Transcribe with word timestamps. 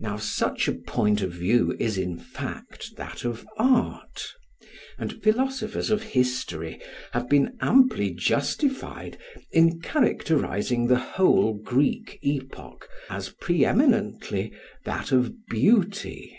Now 0.00 0.16
such 0.16 0.66
a 0.66 0.72
point 0.72 1.22
of 1.22 1.30
view 1.30 1.76
is, 1.78 1.96
in 1.96 2.18
fact, 2.18 2.96
that 2.96 3.24
of 3.24 3.46
art; 3.56 4.34
and 4.98 5.22
philosophers 5.22 5.90
of 5.90 6.02
history 6.02 6.80
have 7.12 7.28
been 7.28 7.56
amply 7.60 8.10
justified 8.12 9.16
in 9.52 9.80
characterising 9.80 10.88
the 10.88 10.98
whole 10.98 11.54
Greek 11.54 12.18
epoch 12.22 12.88
as 13.08 13.28
pre 13.28 13.64
eminently 13.64 14.52
that 14.84 15.12
of 15.12 15.32
Beauty. 15.48 16.36